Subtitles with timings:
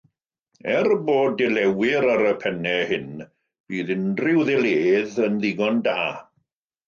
[0.77, 3.11] Er bod dilëwyr ar y pennau hyn,
[3.73, 5.97] bydd unrhyw ddilëydd yn ddigon da.